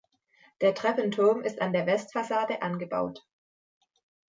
Der 0.61 0.73
Treppenturm 0.73 1.43
ist 1.43 1.61
an 1.61 1.73
der 1.73 1.85
Westfassade 1.85 2.63
angebaut. 2.63 3.23